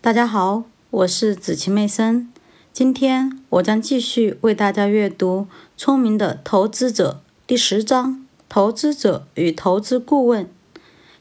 [0.00, 2.32] 大家好，我是子琪妹森。
[2.72, 10.48] 今天我将继续为大家阅读《聪明的投资者》第十章：投资者与投资顾问。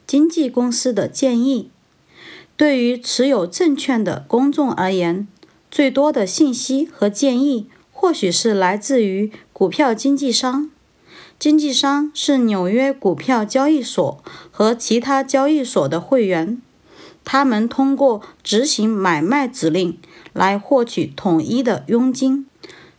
[0.06, 1.72] 经纪公司的建议：
[2.56, 5.28] 对于持有证券的公众而言，
[5.72, 10.70] 最多的信息和建议或许是来自于股票经纪商。
[11.40, 16.62] 经纪商是纽约股票交易所和其他交易所的会员。
[17.30, 19.98] 他们通过执行买卖指令
[20.32, 22.48] 来获取统一的佣金。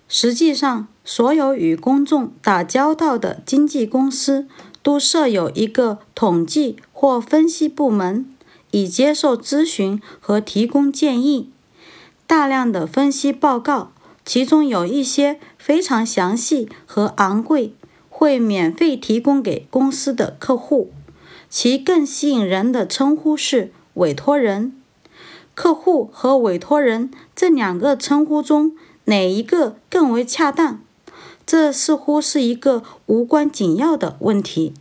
[0.06, 4.46] 实际上，所有与公众打交道的经纪公司
[4.82, 8.30] 都设有一个统计或分析部门，
[8.70, 11.48] 以接受咨询和提供建议。
[12.26, 13.92] 大量的分析报告，
[14.26, 17.72] 其中有一些非常详细和昂贵，
[18.10, 20.92] 会免费提供给公司的客户。
[21.48, 23.72] 其更吸引人的称呼是。
[23.98, 24.72] 委托人、
[25.54, 30.80] 客户和委托人这两个称呼中哪一个更为恰当？
[31.44, 34.74] 这似乎是一个无关紧要的问题，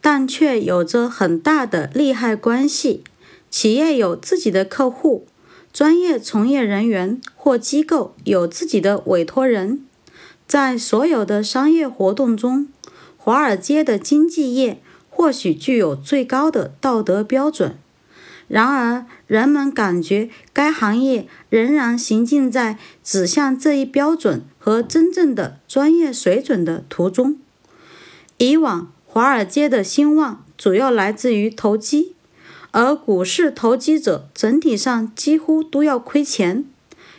[0.00, 3.02] 但却有着很大的利害关系。
[3.50, 5.26] 企业有自己的客户，
[5.72, 9.82] 专业从业人员或机构有自己的委托人。
[10.46, 12.68] 在所有的商业活动中，
[13.16, 17.76] 华尔街的经纪业或许具有最高的道德标准。
[18.48, 27.38] 然而，人们感觉该行业仍然行进在指向这一标准和真正的专业水准的途中。
[28.38, 32.14] 以往，华尔街的兴旺主要来自于投机，
[32.70, 36.64] 而股市投机者整体上几乎都要亏钱。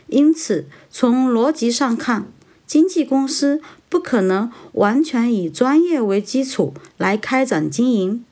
[0.07, 2.25] 因此，从逻辑上看，
[2.65, 8.25] 经纪公司不可能完全以专业为基础来开展经营。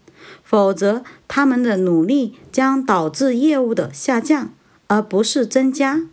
[0.50, 4.54] 否则，他们的努力将导致业务的下降，
[4.88, 6.08] 而不是增加。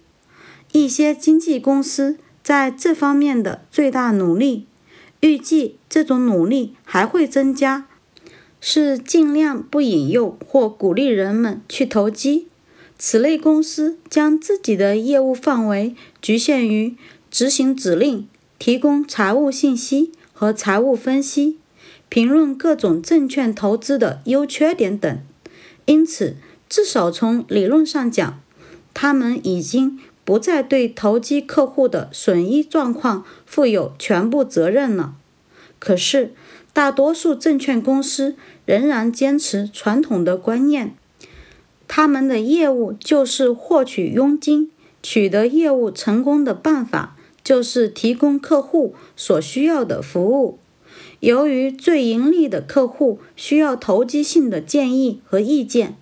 [0.72, 4.66] 一些经纪公司在这方面的最大努力，
[5.20, 7.86] 预计这种努力还会增加，
[8.60, 12.48] 是尽量不引诱或鼓励人们去投机。
[12.98, 16.96] 此类公司将自己的业务范围局限于
[17.30, 18.26] 执行指令、
[18.58, 21.58] 提供财务信息和财务分析。
[22.14, 25.18] 评论各种证券投资的优缺点等，
[25.84, 26.36] 因此，
[26.68, 28.40] 至少从理论上讲，
[28.94, 35.16] 他们已经不再对投机客户的损益状况负有全部责任了。
[35.80, 36.32] 可是，
[36.72, 40.94] 大多数证券公司仍然坚持传统的观念，
[41.88, 44.70] 他们的业务就是获取佣金，
[45.02, 50.60] 取得业务成功的办法就是提供客户所需要的服务。
[51.24, 55.96] 由于最盈利的客户需要投机性的建议和意见，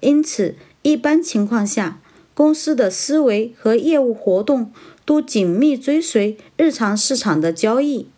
[0.00, 1.98] 因此一般情况下，
[2.34, 4.70] 公司的思维和业务活动
[5.06, 8.08] 都紧密追随日常市场的交易。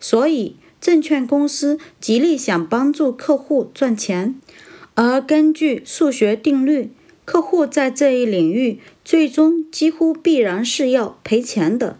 [0.00, 4.40] 所以，证券公司极力想帮助客户赚钱，
[4.94, 6.92] 而根据数学定律，
[7.26, 11.98] 客户在这一领域最终几乎必然是要赔钱的。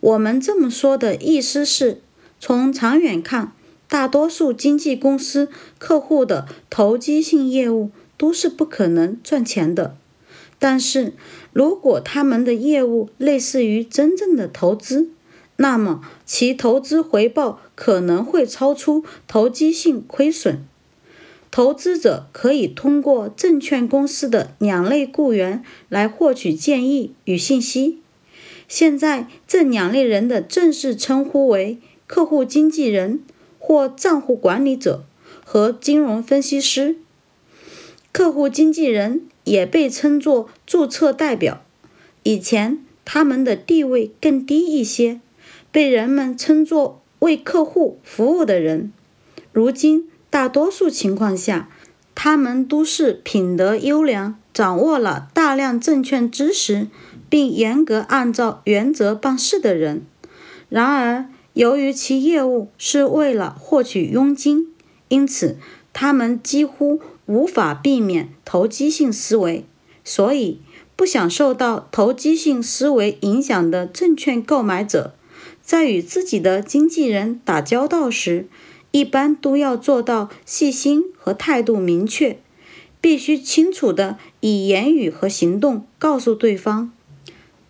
[0.00, 2.00] 我们这么说的意思是。
[2.38, 3.52] 从长远看，
[3.88, 5.48] 大多数经纪公司
[5.78, 9.96] 客户的投机性业务都是不可能赚钱的。
[10.58, 11.14] 但是
[11.52, 15.10] 如果他们的业务类似于真正的投资，
[15.56, 20.66] 那么其投资回报可能会超出投机性亏损。
[21.50, 28.00] 投资者可以通过证券公司的两类雇员来获取建议与信息。
[28.68, 31.78] 现在这两类人的正式称呼为。
[32.06, 33.20] 客户经纪人
[33.58, 35.04] 或账户管理者
[35.44, 36.96] 和金融分析师，
[38.12, 41.62] 客户经纪人也被称作注册代表。
[42.22, 45.20] 以前他们的地位更低一些，
[45.70, 48.92] 被人们称作为客户服务的人。
[49.52, 51.68] 如今，大多数情况下，
[52.14, 56.88] 他们都是品德优良、掌握了大量证券知识，
[57.28, 60.02] 并严格按照原则办事的人。
[60.68, 61.26] 然而，
[61.56, 64.74] 由于其业务是为了获取佣金，
[65.08, 65.56] 因此
[65.94, 69.64] 他们几乎无法避免投机性思维。
[70.04, 70.60] 所以，
[70.96, 75.14] 不想受到投机性思维影响的证券购买者，
[75.62, 78.46] 在与自己的经纪人打交道时，
[78.90, 82.38] 一般都要做到细心和态度明确，
[83.00, 86.92] 必须清楚地以言语和行动告诉对方。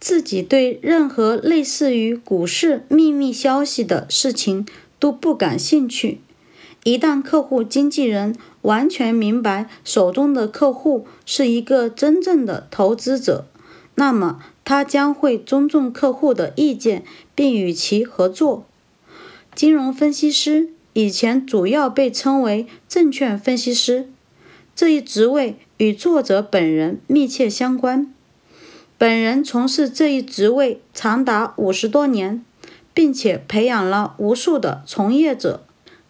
[0.07, 4.65] 自己对任何类似于股市秘密消息的事情
[5.01, 6.21] 都不感兴趣，
[6.85, 13.47] 一旦客户经纪人完全明白手中的客户是一个真正的投资者，
[13.97, 17.03] 那么他将会尊重客户的意见，
[17.35, 18.65] 并与其合作。
[19.57, 24.09] 金融分析师以前主要被称为证券分析师，
[24.73, 28.13] 这一职位与作者本人密切相关。
[28.99, 32.43] 本人从事这一职位长达五十多年，
[32.95, 35.63] 并且培养了无数的从业者。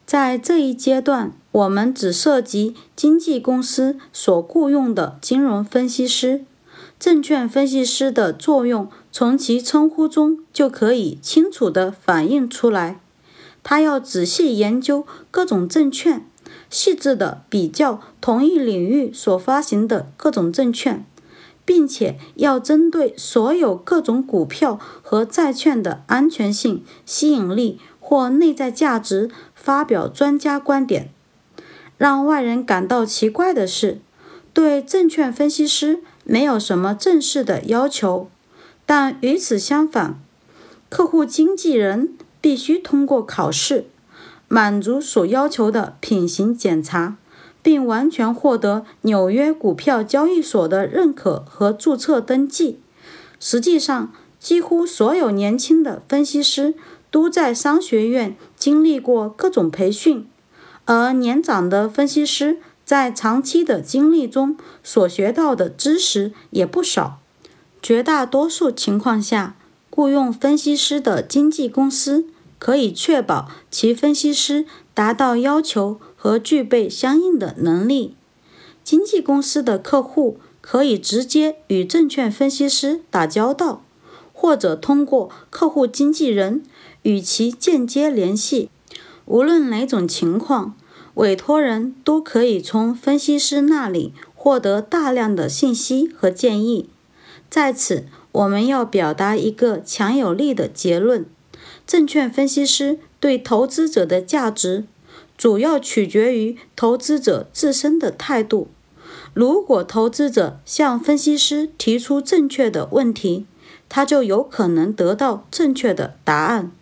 [0.05, 6.45] 在这一阶段，我们只涉及经纪公司所雇佣的金融分析师。
[7.01, 13.01] 证券分析师的作用，从其称呼中就可以清楚地反映出来。
[13.65, 16.25] 他要仔细研究各种证券，
[16.71, 21.05] 细致地比较同一领域所发行的各种证券，
[21.67, 29.31] 并且要针对所有各种股票和债券的安全性、吸引力或内在价值。
[29.67, 31.11] 发表专家观点。
[31.99, 33.99] 让外人感到奇怪的是，
[34.55, 38.31] 对证券分析师没有什么正式的要求，
[38.85, 40.21] 但与此相反，
[40.89, 43.87] 客户经纪人必须通过考试，
[44.47, 47.17] 满足所要求的品行检查，
[47.67, 52.79] 并完全获得纽约股票交易所的认可和注册登记。
[53.41, 56.75] 实际上，几乎所有年轻的分析师。
[57.09, 60.29] 都在商学院经历过各种培训，
[60.85, 67.21] 而年长的分析师在长期的经历中所学到的知识也不少。
[67.81, 69.55] 绝大多数情况下，
[69.89, 72.27] 雇佣分析师的经纪公司
[72.59, 78.17] 可以确保其分析师达到要求和具备相应的能力。
[78.83, 83.85] 经纪公司的客户可以直接与证券分析师打交道，
[84.33, 86.65] 或者通过客户经纪人。
[87.03, 88.69] 与其间接联系，
[89.27, 90.75] 无论哪种情况，
[91.15, 96.89] 委托人都可以从分析师那里获得大量的信息和建议。
[97.49, 101.25] 在此，我们要表达一个强有力的结论：
[101.87, 104.83] 证券分析师对投资者的价值，
[105.37, 108.69] 主要取决于投资者自身的态度。
[109.35, 113.45] 如果投资者向分析师提出正确的问题，
[113.89, 116.73] 他就有可能得到正确的答案。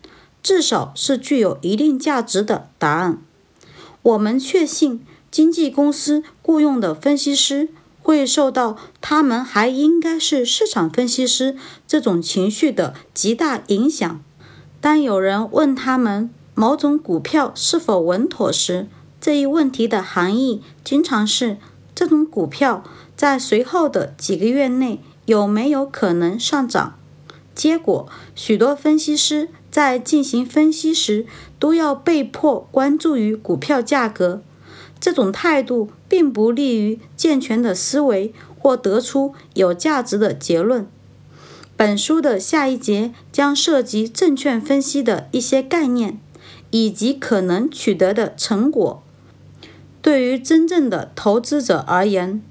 [0.42, 3.18] 至少是具有一定价值的答案。
[4.02, 7.70] 我们确信，经纪公司雇佣的分析师
[8.02, 11.56] 会受到他们还应该是市场分析师
[11.88, 14.22] 这种情绪的极大影响。
[14.82, 18.86] 当有人问他们某种股票是否稳妥时，
[19.20, 21.58] 这一问题的含义经常是：
[21.94, 22.82] 这种股票
[23.16, 26.94] 在随后的几个月内有没有可能上涨？
[27.54, 29.48] 结果，许多分析师。
[29.74, 31.26] 在进行分析时，
[31.58, 34.40] 都要被迫关注于股票价格。
[35.00, 40.86] 这种态度并不利于健全的思维或得出有价值的结论。
[41.76, 46.20] 本书的下一节将涉及证券分析的一些概念
[46.74, 49.00] 以及可能取得的成果。
[50.02, 52.42] 对于真正的投资者而言，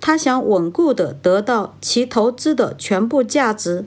[0.00, 3.84] 他想稳固地得到其投资的全部价值。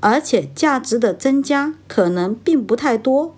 [0.00, 3.34] 而且价值的增加可能并不太多。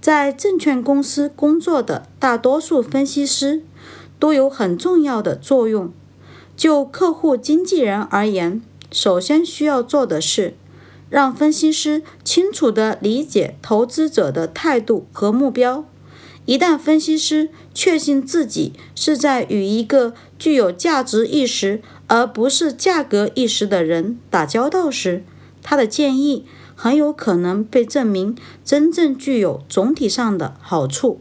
[0.00, 3.64] 在证券公司工作的大多数分析师
[4.20, 5.90] 都有很重要的作用。
[6.56, 8.62] 就客户经纪人而言，
[8.92, 10.54] 首先需要做的是
[11.10, 15.84] 让分析师清楚地理解投资者的态度和目标。
[16.44, 25.22] 一旦分析师确信自己是在与一个具有价值意识而不是价格意识的人打交道时，
[25.62, 28.34] 他的建议很有可能被证明
[28.64, 31.20] 真正具有总体上的好处。